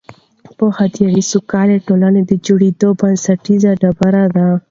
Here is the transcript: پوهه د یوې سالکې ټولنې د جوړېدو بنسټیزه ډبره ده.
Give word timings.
پوهه 0.57 0.85
د 0.93 0.95
یوې 1.05 1.23
سالکې 1.31 1.77
ټولنې 1.87 2.21
د 2.25 2.31
جوړېدو 2.45 2.89
بنسټیزه 2.99 3.71
ډبره 3.81 4.25
ده. 4.35 4.47